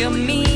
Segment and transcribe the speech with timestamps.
[0.00, 0.49] mean, mean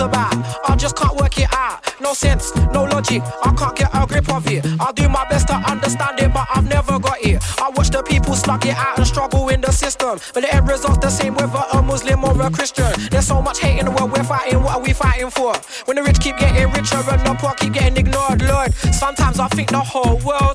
[0.00, 0.34] about?
[0.68, 1.82] I just can't work it out.
[2.00, 3.22] No sense, no logic.
[3.44, 4.64] I can't get a grip of it.
[4.80, 7.42] I'll do my best to understand it, but I've never got it.
[7.60, 10.18] I watch the people slug it out and struggle in the system.
[10.32, 12.90] But the end result's the same whether a Muslim or a Christian.
[13.10, 14.62] There's so much hate in the world, we're fighting.
[14.62, 15.54] What are we fighting for?
[15.84, 18.72] When the rich keep getting richer and the poor keep getting ignored, Lord.
[18.74, 20.47] Sometimes I think the whole world's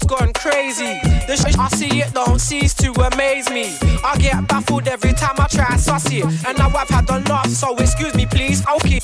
[2.14, 3.76] don't cease to amaze me.
[4.04, 6.26] I get baffled every time I try suss it.
[6.46, 8.64] And now I've had enough, so excuse me, please.
[8.68, 9.00] Okay.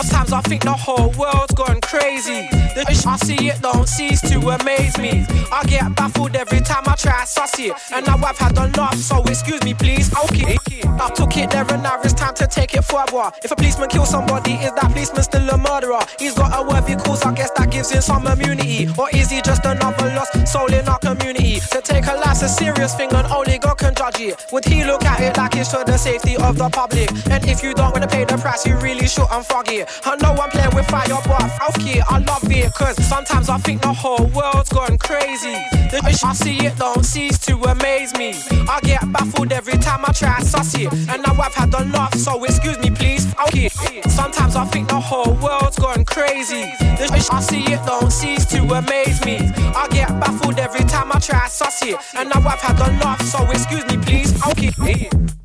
[0.00, 2.48] Sometimes I think the whole world's gone crazy.
[2.74, 5.26] The shit I see it don't cease to amaze me.
[5.52, 7.72] I get baffled every time I try to suss it.
[7.92, 10.10] And now I've had enough, so excuse me, please.
[10.24, 10.56] Okay.
[10.84, 13.30] I took it there and now it's time to take it further.
[13.42, 16.00] If a policeman kills somebody, is that policeman still a murderer?
[16.18, 18.88] He's got a worthy cause, I guess that gives him some immunity.
[18.98, 21.60] Or is he just another lost soul in our community?
[21.72, 24.46] To take a life's a serious thing and only God can judge it.
[24.52, 27.10] Would he look at it like it's for the safety of the public?
[27.30, 29.88] And if you don't wanna pay the price, you really shouldn't frog it.
[30.04, 32.72] I know I'm playing with fire, but fuck it, I love it.
[32.74, 35.54] Cause sometimes I think the whole world's gone crazy.
[35.90, 38.34] The I see it don't cease to amaze me.
[38.68, 40.92] I get baffled every time I try to suss it.
[40.92, 43.32] And now I've had enough, so excuse me, please.
[43.34, 43.72] Fuck it.
[44.10, 46.62] Sometimes I think the whole world's gone crazy.
[46.98, 49.38] The I see it don't cease to amaze me.
[49.74, 51.96] I get baffled every time I try to suss it.
[52.16, 54.32] And now I've had enough, so excuse me, please.
[54.38, 55.43] Fuck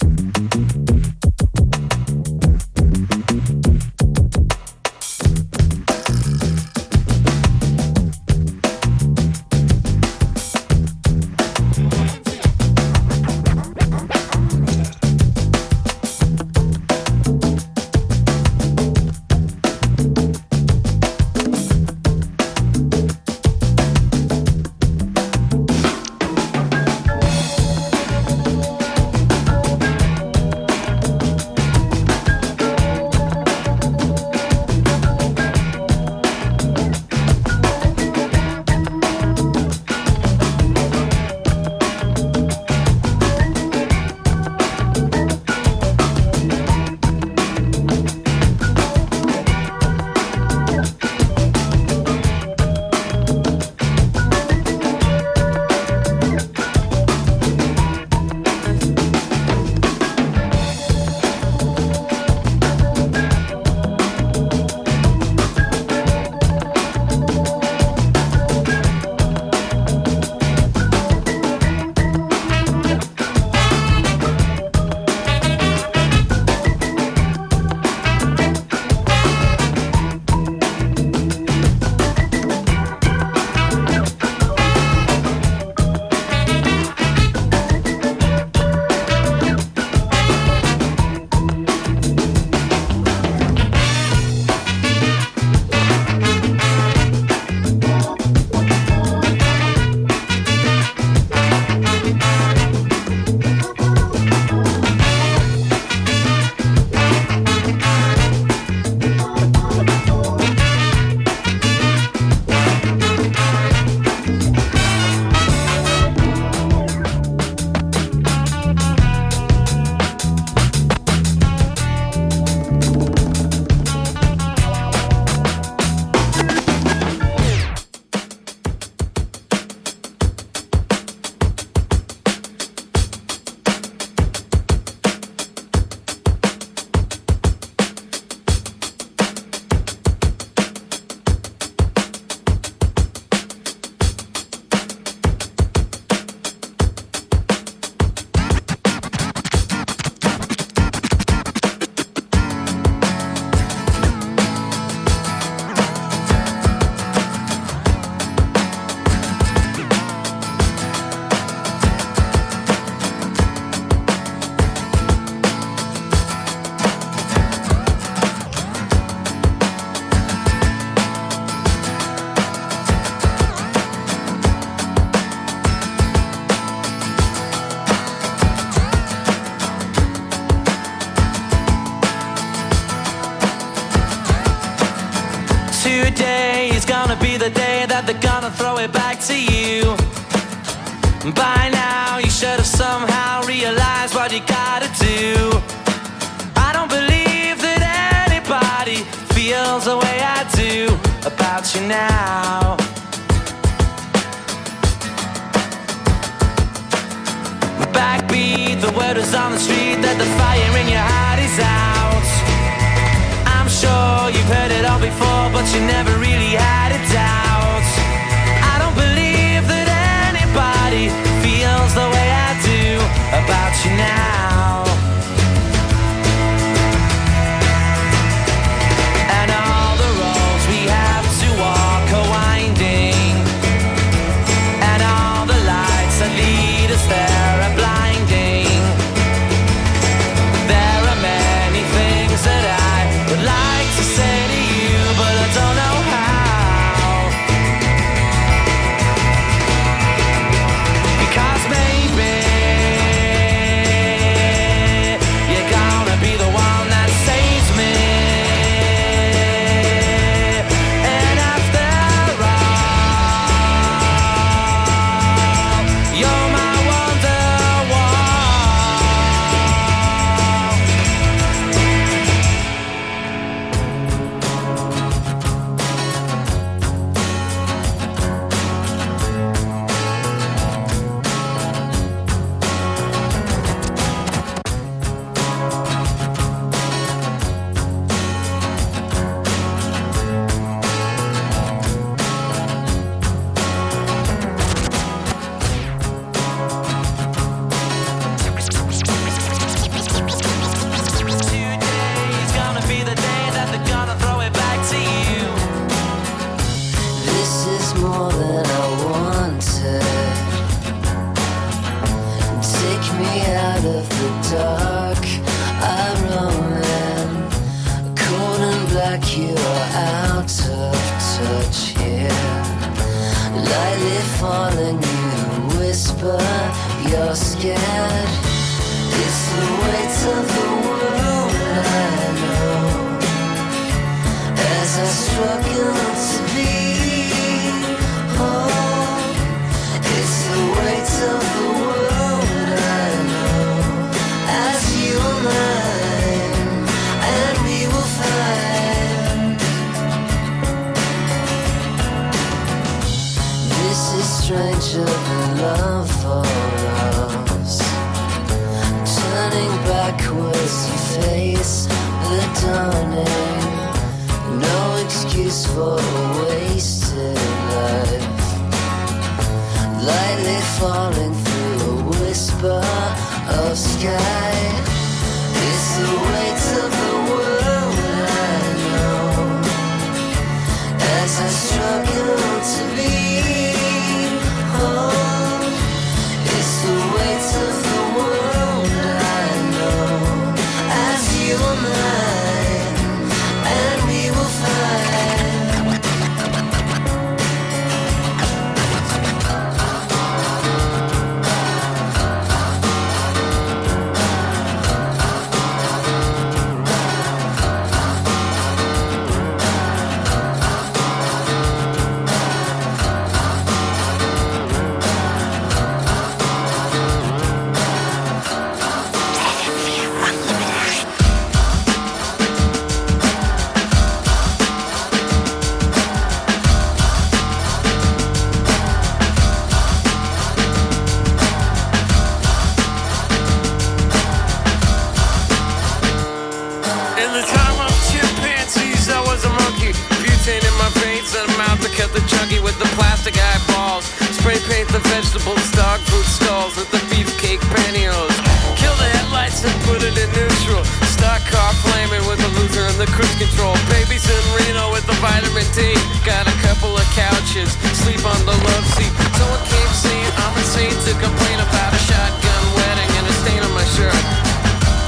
[441.30, 444.06] cuts in mouth to cut the chunky with the plastic eyeballs.
[444.38, 448.38] Spray paint the vegetables, dog food stalls with the beefcake pantyhose.
[448.78, 450.84] Kill the headlights and put it in neutral.
[451.06, 453.76] Stock car flaming with the loser and the cruise control.
[453.90, 455.94] Babies in Reno with the vitamin D.
[456.26, 459.14] Got a couple of couches, sleep on the love seat.
[459.38, 463.62] So Someone came saying I'm insane to complain about a shotgun wedding and a stain
[463.62, 464.24] on my shirt.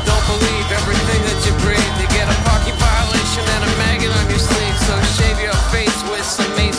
[0.06, 1.94] Don't believe everything that you breathe.
[2.02, 3.81] You get a parking violation and a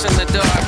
[0.05, 0.62] in the dark.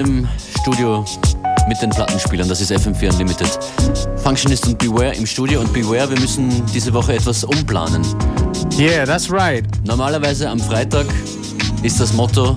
[0.00, 0.26] Dem
[0.62, 1.04] Studio
[1.68, 3.50] mit den Plattenspielern, das ist FM4 Unlimited.
[4.16, 8.02] Functionist und Beware im Studio und Beware, wir müssen diese Woche etwas umplanen.
[8.78, 9.62] Yeah, that's right.
[9.84, 11.04] Normalerweise am Freitag
[11.82, 12.56] ist das Motto,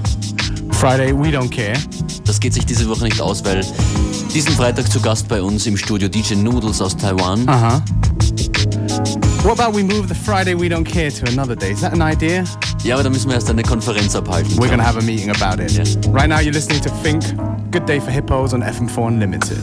[0.72, 1.78] Friday, we don't care.
[2.24, 3.66] das geht sich diese Woche nicht aus, weil
[4.34, 7.42] diesen Freitag zu Gast bei uns im Studio DJ Noodles aus Taiwan.
[7.42, 7.82] Uh huh.
[9.44, 11.74] What about we move the Friday, we don't care to another day?
[11.74, 12.46] Is that an idea?
[12.84, 14.58] Ja, aber da müssen wir erst eine Konferenz abhalten.
[14.58, 15.72] We're gonna have a meeting about it.
[15.72, 15.86] Yeah.
[16.12, 17.24] Right now you're listening to Fink,
[17.72, 19.58] Good Day for Hippos on FM4 Unlimited.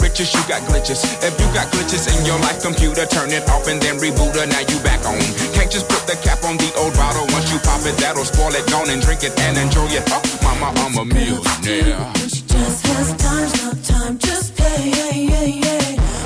[0.00, 1.04] Riches, you got glitches.
[1.22, 4.46] If you got glitches in your life computer, turn it off and then reboot her.
[4.46, 5.18] Now you back on.
[5.54, 7.26] Can't just put the cap on the old bottle.
[7.34, 8.66] Once you pop it, that'll spoil it.
[8.70, 10.04] Gone and drink it and enjoy it.
[10.08, 12.12] Oh, mama, I'm a millionaire.
[12.28, 14.92] She just has time, no time, just play.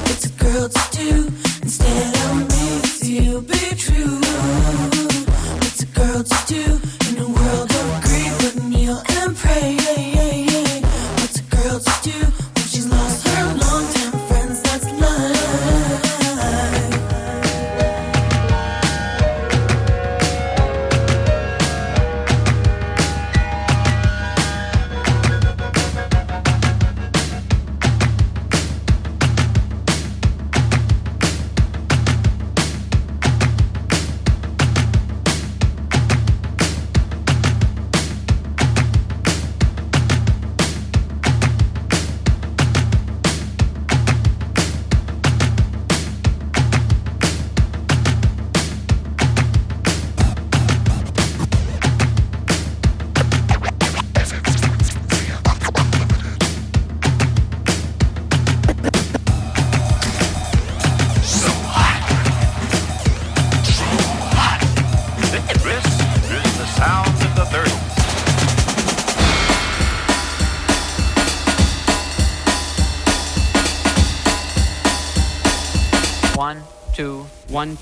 [0.06, 1.30] What's a girl to do
[1.62, 2.80] instead of me?
[3.08, 4.20] You, be true.
[5.60, 6.91] What's a girl to do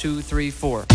[0.01, 0.90] two, three, four.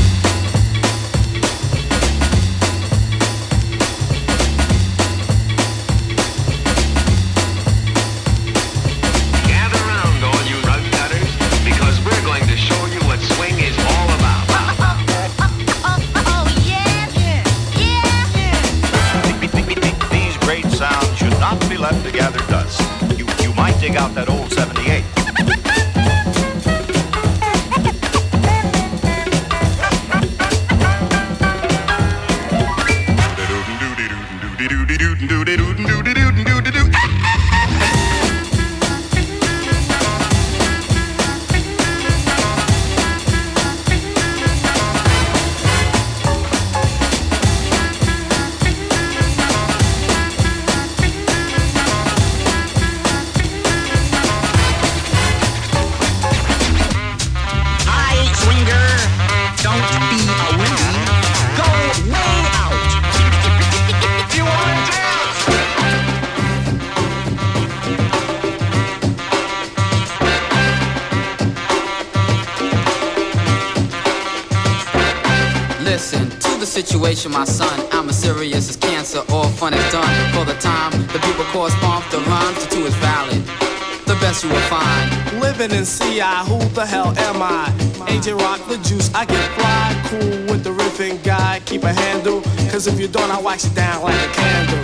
[92.86, 94.82] Cause if you don't, I wax it down like a candle.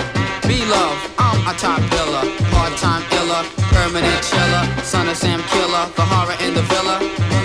[0.47, 2.25] Be love, I'm a top biller.
[2.53, 4.63] Hard time iller, permanent chiller.
[4.83, 6.97] Son of Sam Killer, the horror in the villa.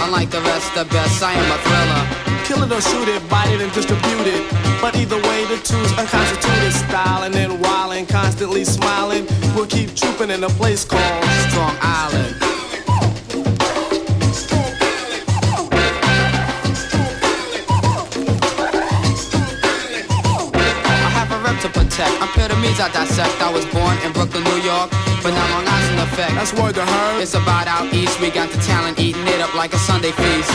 [0.04, 2.02] Unlike the rest, the best, I am a thriller.
[2.44, 4.42] Kill it or shoot it, bite it and distribute it.
[4.80, 7.24] But either way, the two's unconstituted style.
[7.24, 9.26] And then wildin', constantly smiling.
[9.54, 12.45] We'll keep trooping in a place called Strong Island.
[21.96, 22.22] A protect.
[22.22, 23.40] I'm pyramids I dissect.
[23.40, 24.90] I was born in Brooklyn, New York,
[25.22, 26.34] but now Long Island effect.
[26.34, 27.20] That's word to her.
[27.20, 28.20] It's about out east.
[28.20, 30.50] We got the talent eating it up like a Sunday feast.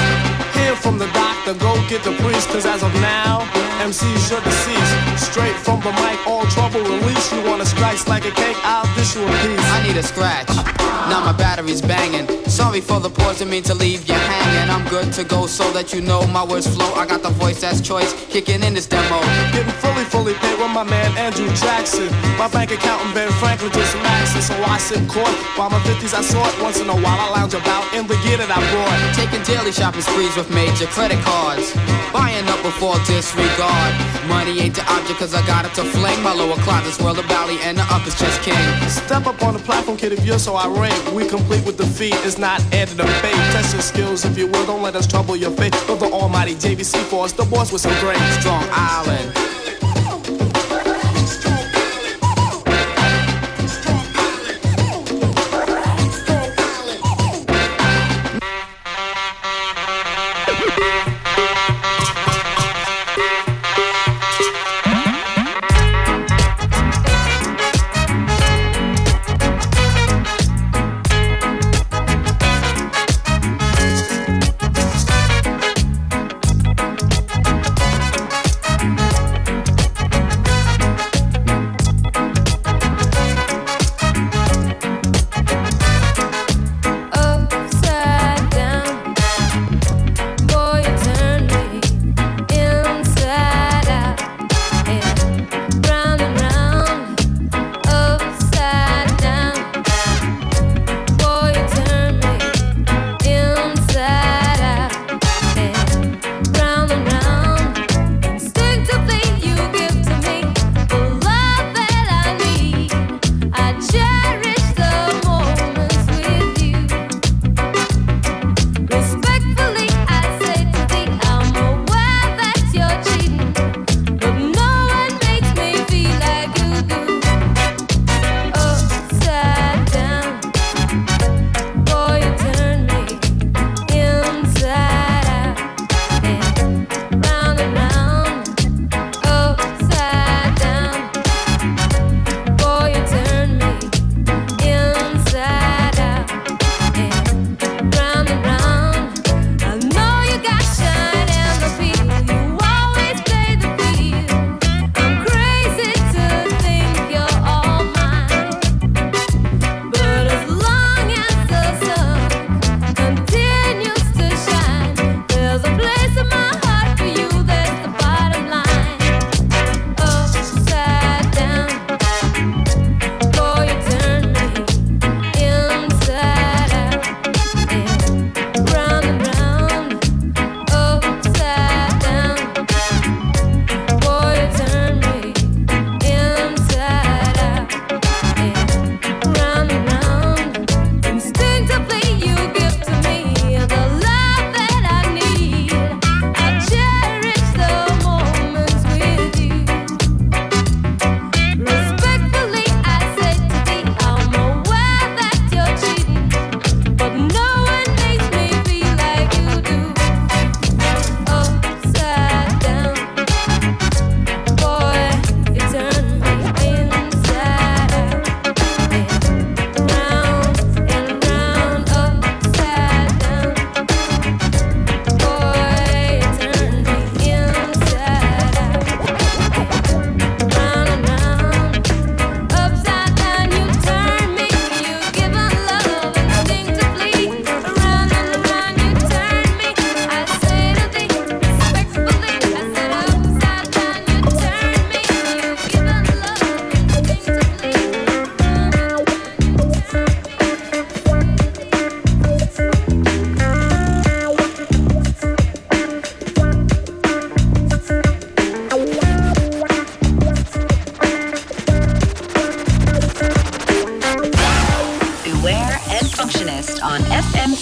[0.53, 3.41] Here from the doctor, go get the priest, cause as of now,
[3.81, 4.95] MCs should deceased.
[5.17, 7.31] Straight from the mic, all trouble release.
[7.33, 9.65] You wanna slice like a cake, I'll dish you a piece.
[9.75, 10.80] I need a scratch.
[11.09, 12.27] Now my battery's banging.
[12.45, 14.69] Sorry for the pause, didn't mean to leave you hanging.
[14.69, 16.93] I'm good to go so that you know my words flow.
[16.93, 19.19] I got the voice that's choice, kicking in this demo.
[19.51, 22.11] Getting fully, fully paid with my man Andrew Jackson.
[22.37, 25.31] My bank account and Ben Franklin just maxing, so I sit court.
[25.55, 27.19] While my 50s I saw it once in a while.
[27.19, 28.99] I lounge about in the gear that I brought.
[29.15, 31.71] Taking daily shopping sprees with major credit cards.
[32.11, 33.91] Buying up before disregard.
[34.27, 36.21] Money ain't the object cause I got it to fling.
[36.21, 38.59] My lower closet's world of Bally and the upper's chest king.
[38.87, 40.90] Step up on the platform, kid, if you're so irate.
[41.13, 43.35] We complete with defeat, it's not added to fate.
[43.53, 45.73] Test your skills if you will, don't let us trouble your faith.
[45.89, 48.17] Of the almighty JVC force, the boss with some great.
[48.39, 49.60] Strong Island.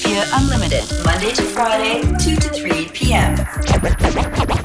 [0.10, 3.40] FM4 Unlimited, Monday to Friday, 2 to 3 p.m.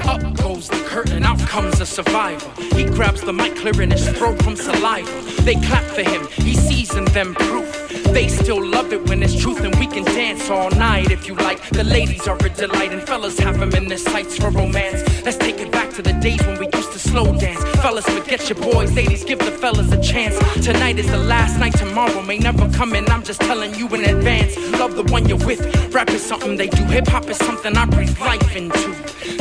[0.07, 2.49] Up goes the curtain, out comes a survivor.
[2.75, 5.11] He grabs the mic, clearing his throat from saliva.
[5.43, 7.84] They clap for him, he sees in them proof.
[8.15, 11.35] They still love it when it's truth, and we can dance all night if you
[11.35, 11.59] like.
[11.71, 15.03] The ladies are a delight, and fellas have them in their sights for romance.
[15.25, 17.61] Let's take it back to the days when we used to slow dance.
[17.81, 20.37] Fellas, forget your boys, ladies, give the fellas a chance.
[20.63, 24.05] Tonight is the last night, tomorrow may never come, and I'm just telling you in
[24.05, 24.55] advance.
[24.79, 25.93] Love the one you're with.
[25.93, 28.95] Rap is something they do, hip hop is something I breathe life into.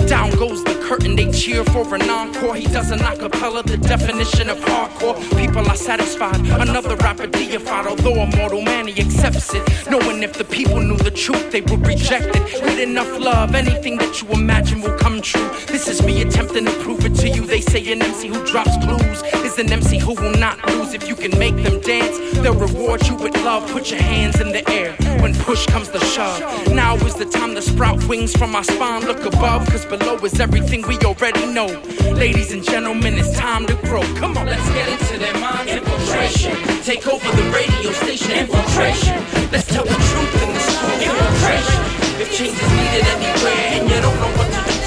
[0.09, 2.55] Down goes the curtain, they cheer for an encore.
[2.55, 5.17] He does an acapella, the definition of hardcore.
[5.37, 7.87] People are satisfied, another rapper deified.
[7.87, 9.65] Although a mortal man, he accepts it.
[9.91, 12.63] Knowing if the people knew the truth, they would reject it.
[12.63, 15.49] With enough love, anything that you imagine will come true.
[15.67, 17.47] This is me attempting to prove it to you.
[17.47, 19.23] They say an MC who drops clues
[19.55, 20.95] is an MC who will not lose.
[20.95, 23.71] If you can make them dance, they'll reward you with love.
[23.71, 24.93] Put your hands in the air
[25.23, 26.41] when push comes to shove.
[26.73, 29.03] Now is the time to sprout wings from my spine.
[29.03, 31.67] Look above, cause below is everything we already know.
[32.13, 34.03] Ladies and gentlemen, it's time to grow.
[34.17, 35.73] Come on, let's get into their minds.
[35.73, 36.57] Infiltration.
[36.83, 38.33] Take over the radio station.
[38.33, 39.17] Infiltration.
[39.51, 41.01] Let's tell the truth in this room.
[41.01, 41.81] Infiltration.
[42.21, 44.84] If change is needed anywhere and you don't know what to do.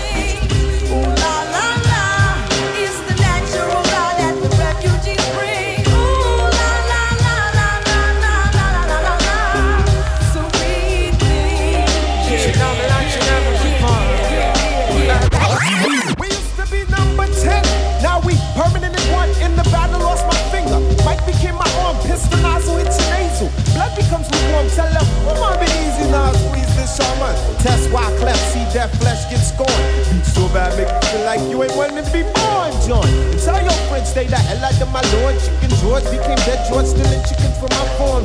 [34.87, 35.35] The hell out of my lord.
[35.39, 38.23] Chicken George became dead George, stealing chicken from my farm.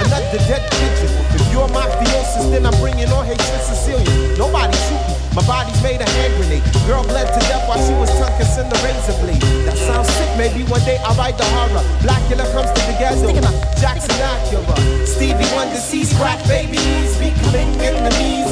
[0.00, 1.10] Another dead pigeon.
[1.36, 4.38] If you're mafiosis, then I'm bringing on hatred Sicilian.
[4.38, 5.14] Nobody shoot me.
[5.34, 6.64] My body's made a hand grenade.
[6.86, 9.42] Girl bled to death while she was tongue kissing the razor blade.
[9.66, 10.30] That sounds sick.
[10.36, 11.84] Maybe one day I'll write the horror.
[12.02, 13.30] Blacula comes to the ghetto.
[13.78, 15.06] Jackson Acura.
[15.06, 18.49] Stevie Wonder sees crack babies becoming enemies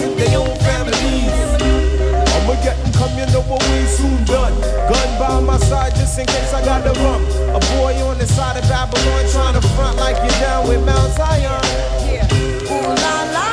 [2.98, 4.52] come, you know what we soon done.
[4.90, 7.22] Gun by my side just in case I got the rum.
[7.54, 11.12] A boy on the side of Babylon trying to front like you're down with Mount
[11.14, 11.62] Zion.
[12.04, 12.26] Yeah.
[12.74, 13.47] Ooh la la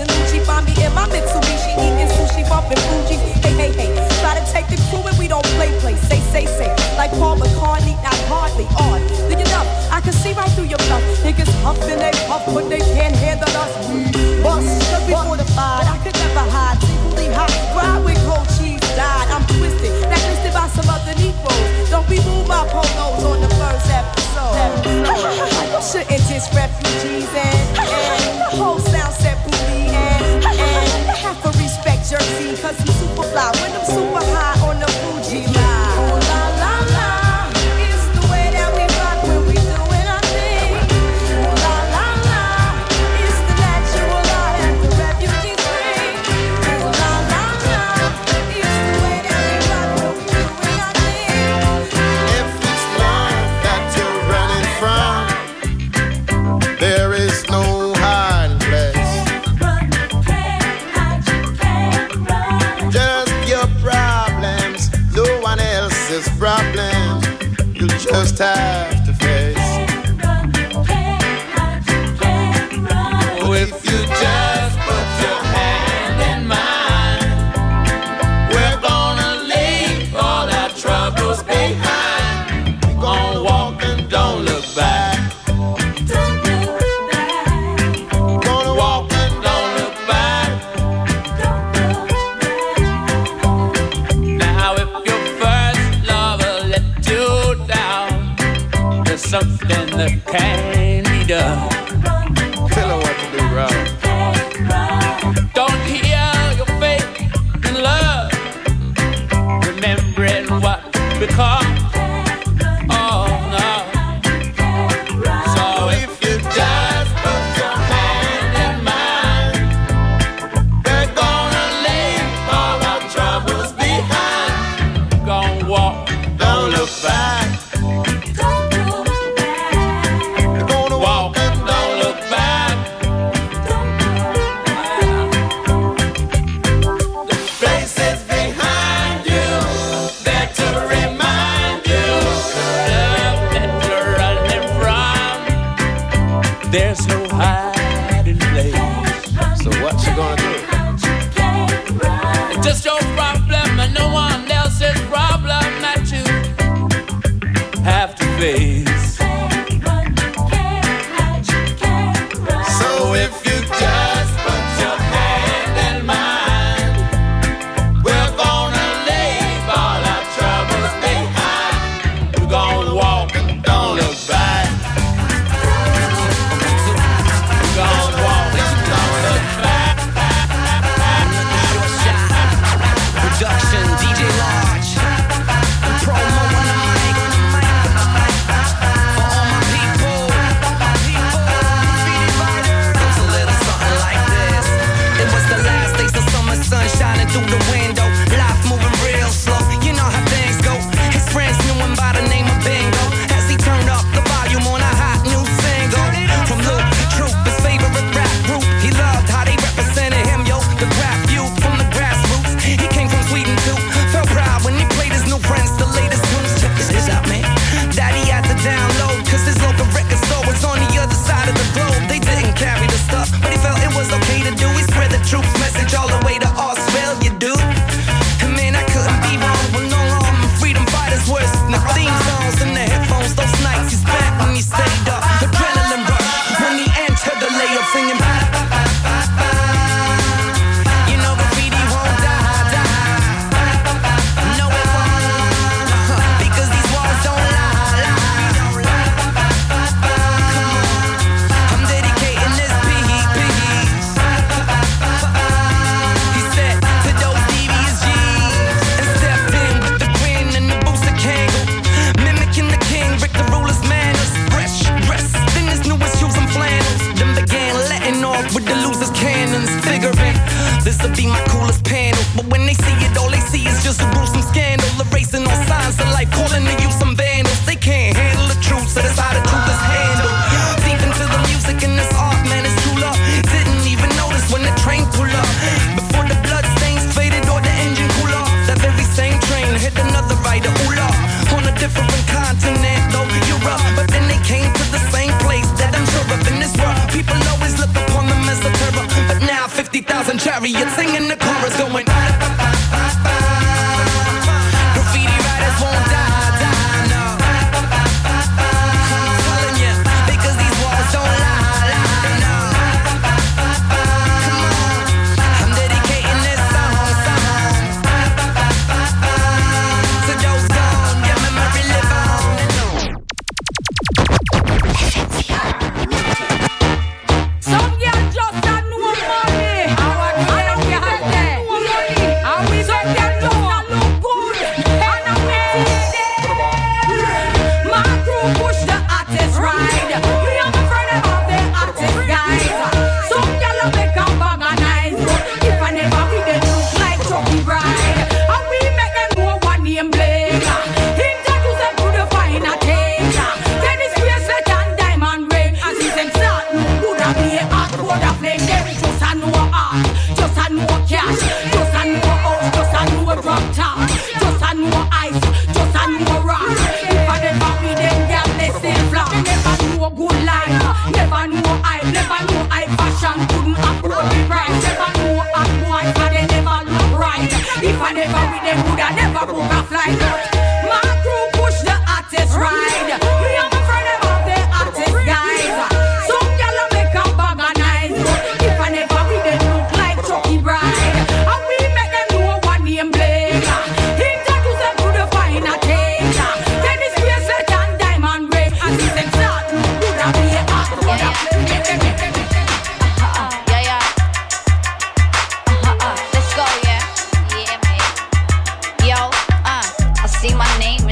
[0.00, 3.20] and Gucci find me in my Mitsubishi eating sushi bumping Fugees.
[3.44, 5.94] Hey hey hey, try to take the crew and we don't play play.
[6.08, 9.00] Say say say, like Paul McCartney, not hardly on.
[9.28, 9.64] Do you know?
[9.92, 11.02] I can see right through your bluff.
[11.20, 13.72] Niggas huffing they puff, but they can't handle us.
[13.88, 14.99] We bust,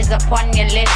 [0.08, 0.92] kisses upon your lips.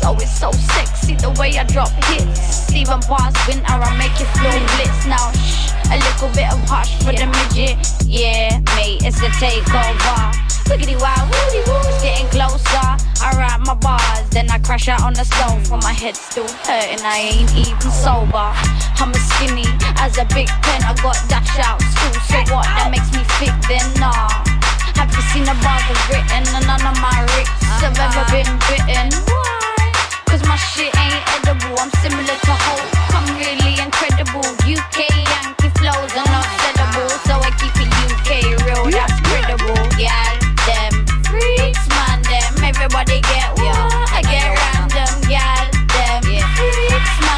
[0.00, 2.72] So it's so sexy the way I drop hits.
[2.74, 5.06] Even past winter, I make you feel blitz.
[5.06, 7.78] Now shh, a little bit of hush for the midget.
[8.04, 10.34] Yeah, mate, it's a takeover.
[10.68, 12.88] Wiggity wow, woody woo, getting closer.
[13.20, 15.76] I write my bars, then I crash out on the sofa.
[15.82, 18.52] My head still hurting, I ain't even sober.
[19.00, 19.64] I'm as skinny
[19.98, 22.20] as a big pen, I got dash out school.
[22.28, 22.64] So what?
[22.64, 23.54] That makes me fit?
[23.68, 24.57] then nah.
[24.98, 28.34] I can see no bother written and none of my wrists have ever uh-huh.
[28.34, 29.08] been bitten.
[29.30, 29.94] Why?
[30.26, 32.84] Cause my shit ain't edible, I'm similar to Hulk.
[33.14, 34.44] I'm really incredible.
[34.66, 39.78] UK Yankee flows are not sellable, so I keep it UK real, that's credible.
[39.94, 40.34] Yeah,
[40.66, 42.52] them freaks, man, them.
[42.66, 44.10] Everybody get one.
[44.10, 46.22] I get random, yeah, them
[46.58, 47.37] freaks, man.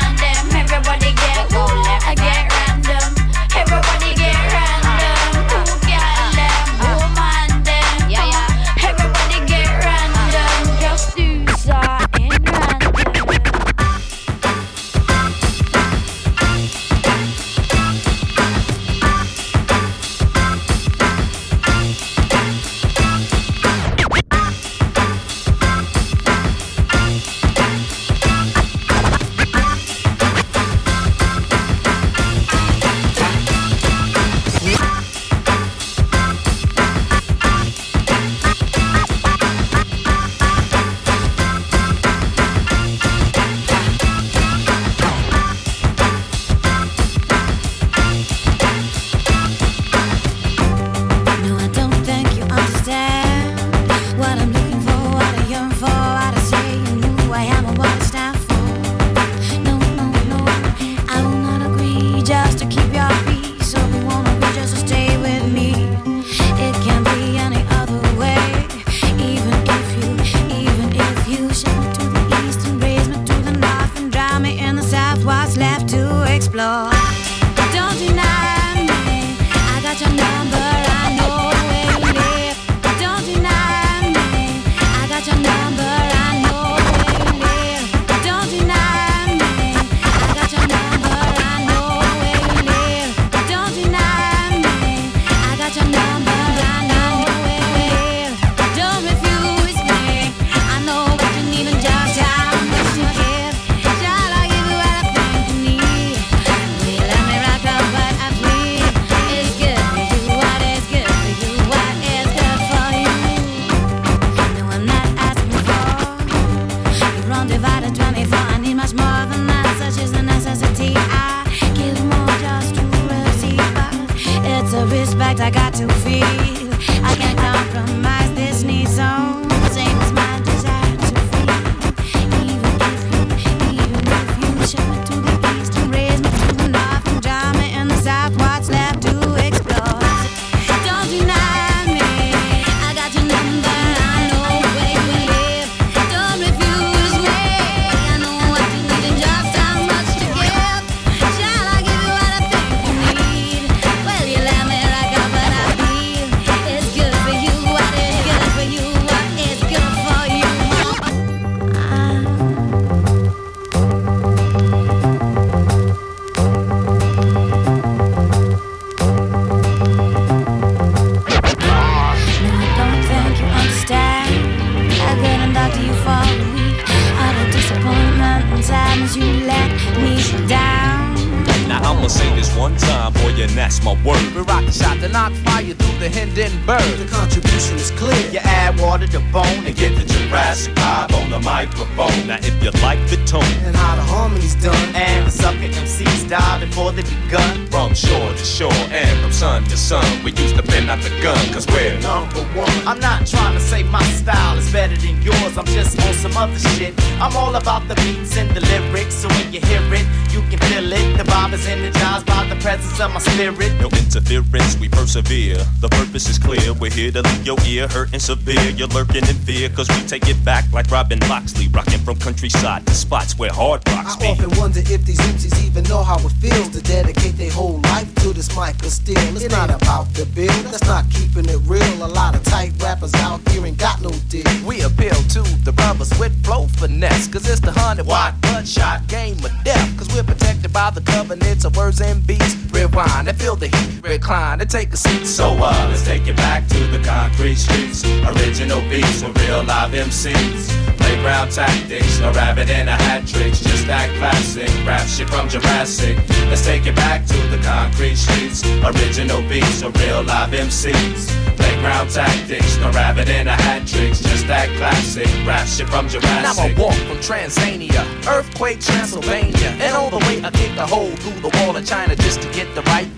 [217.00, 218.70] Here to leave your ear hurting severe.
[218.76, 222.86] You're lurking in fear, cause we take it back like Robin Loxley, rocking from countryside
[222.86, 224.26] to spots where hard rocks I be.
[224.26, 228.14] often wonder if these MCs even know how it feels to dedicate their whole life
[228.16, 229.16] to this mic of steel.
[229.36, 232.04] It's not about the bill, that's not keeping it real.
[232.04, 234.44] A lot of tight rappers out here ain't got no deal.
[234.66, 237.28] We appeal to the brothers with flow finesse.
[237.28, 239.88] Cause it's the 100 watt bloodshot game of death.
[239.96, 240.24] Cause we're
[240.72, 242.56] by the covenants of words and beats.
[242.72, 245.26] Rewind and feel the heat, recline and take a seat.
[245.26, 248.04] So uh, let's take it back to the concrete streets.
[248.04, 250.96] Original beats with real live MCs.
[250.96, 253.60] Playground tactics, no rabbit in a hat tricks.
[253.60, 256.16] Just that classic rap shit from Jurassic.
[256.48, 258.64] Let's take it back to the concrete streets.
[258.84, 261.59] Original beats with real live MCs.
[261.80, 264.20] Playground tactics, no rabbit in a hat tricks.
[264.20, 266.76] Just that classic rap shit from Now Jurassic.
[266.76, 271.40] I walk from Tanzania, earthquake Transylvania, and all the way I kick a hole through
[271.40, 273.08] the wall of China just to get the right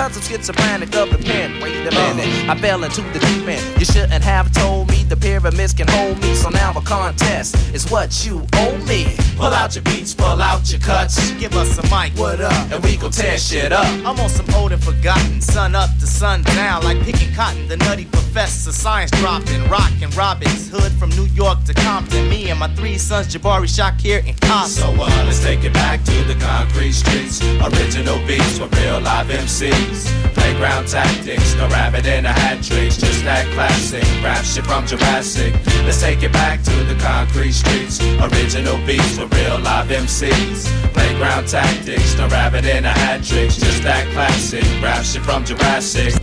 [0.00, 0.14] blend.
[0.14, 1.60] Cause I'm schizophrenic of the pen.
[1.62, 3.78] Wait a minute, I fell into the deep end.
[3.78, 6.34] You shouldn't have told me the pyramids can hold me.
[6.34, 9.14] So now a contest is what you owe me.
[9.36, 11.32] Pull out your beats, pull out your cuts.
[11.32, 12.72] Give us a mic, what up?
[12.72, 13.86] And we gon' tear shit up.
[14.06, 17.68] I'm on some old and forgotten, sun up to sun down, like picking cotton.
[17.68, 22.28] The nutty professor, science dropping, rockin' Robin's Hood from New York to Compton.
[22.28, 24.82] Me and my three sons, Jabari, Shakir, and Costa.
[24.82, 27.42] So uh, let's take it back to the concrete streets.
[27.42, 29.89] Original beats with real live MCs.
[30.34, 32.96] Playground tactics, no rabbit in a hat tricks.
[32.96, 35.52] Just that classic rap shit from Jurassic.
[35.84, 38.00] Let's take it back to the concrete streets.
[38.20, 40.66] Original beats with real live MCs.
[40.92, 43.56] Playground tactics, no rabbit in a hat tricks.
[43.56, 46.14] Just that classic rap shit from Jurassic.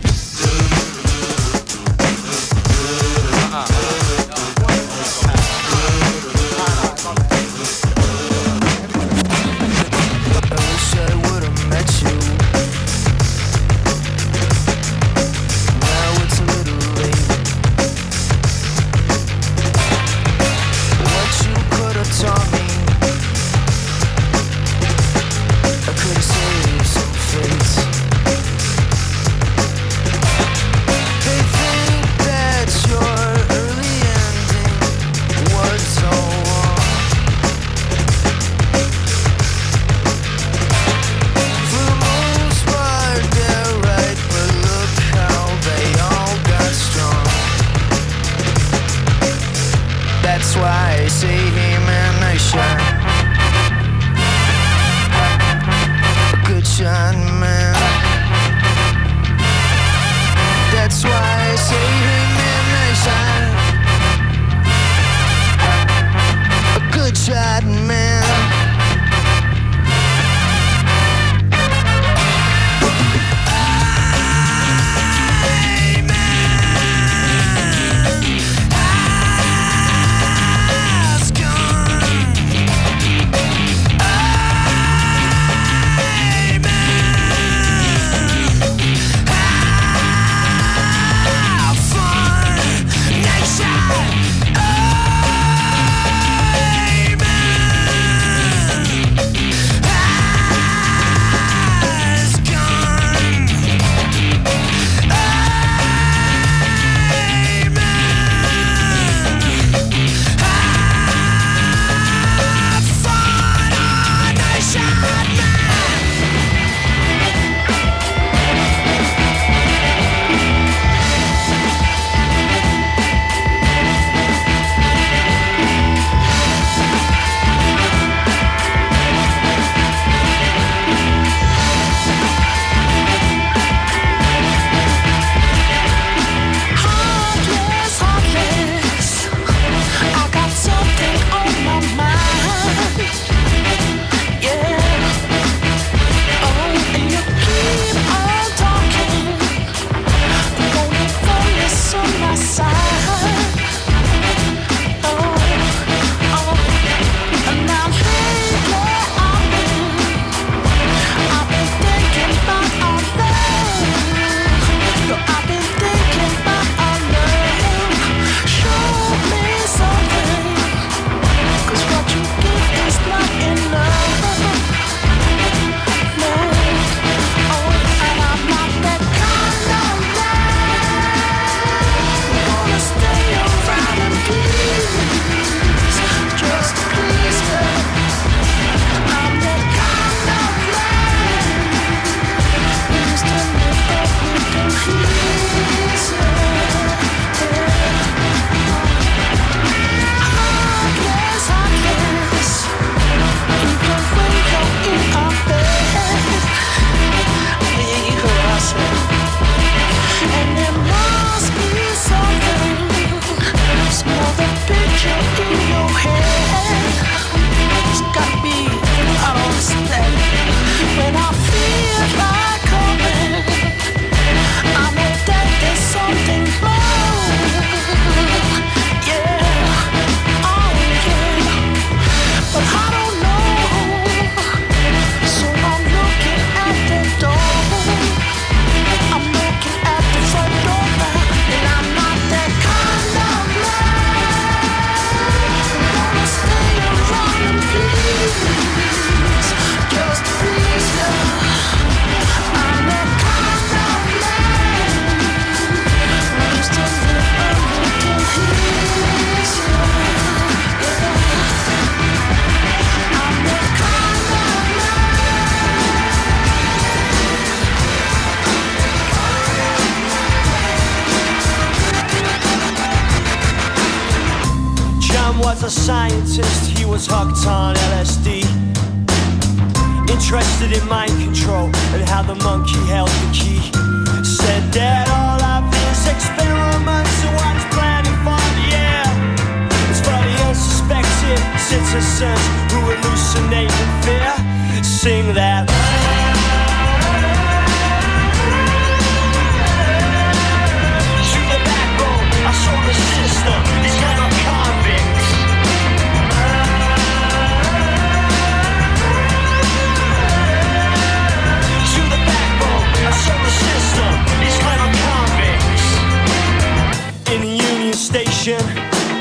[318.48, 318.66] Station,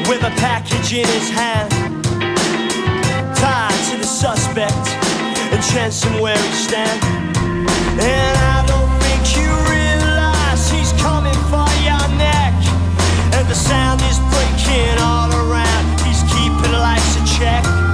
[0.07, 1.69] with a package in his hand,
[3.35, 4.71] tied to the suspect
[5.51, 7.03] and chancing where he stand.
[7.99, 12.55] And I don't think you realize he's coming for your neck.
[13.35, 15.99] And the sound is breaking all around.
[16.07, 17.86] He's keeping lights in check.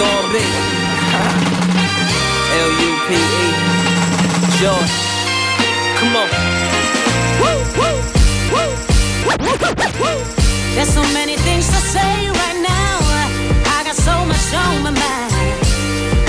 [0.00, 0.44] gon' be.
[2.64, 3.46] L-U-P-E.
[4.60, 4.84] Joy.
[5.98, 6.28] Come on.
[7.40, 7.96] Woo, woo,
[8.54, 8.72] woo,
[9.26, 9.56] woo,
[10.02, 10.18] woo.
[10.74, 12.96] There's so many things to say right now.
[13.76, 15.56] I got so much on my mind.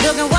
[0.03, 0.29] Looking